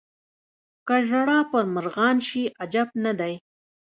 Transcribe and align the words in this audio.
که 0.87 0.95
ژړا 1.07 1.39
پر 1.51 1.63
مرغان 1.75 2.17
شي 2.27 2.43
عجب 2.61 2.87
نه 3.03 3.13
دی. 3.19 3.33